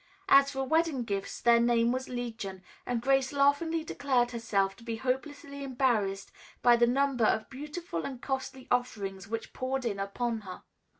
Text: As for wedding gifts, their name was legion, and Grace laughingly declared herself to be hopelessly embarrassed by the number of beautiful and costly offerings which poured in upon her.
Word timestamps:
As 0.27 0.49
for 0.49 0.63
wedding 0.63 1.03
gifts, 1.03 1.39
their 1.41 1.59
name 1.59 1.91
was 1.91 2.09
legion, 2.09 2.63
and 2.87 3.03
Grace 3.03 3.31
laughingly 3.31 3.83
declared 3.83 4.31
herself 4.31 4.75
to 4.77 4.83
be 4.83 4.95
hopelessly 4.95 5.63
embarrassed 5.63 6.31
by 6.63 6.75
the 6.75 6.87
number 6.87 7.23
of 7.25 7.51
beautiful 7.51 8.03
and 8.03 8.19
costly 8.19 8.67
offerings 8.71 9.27
which 9.27 9.53
poured 9.53 9.85
in 9.85 9.99
upon 9.99 10.39
her. 10.41 10.63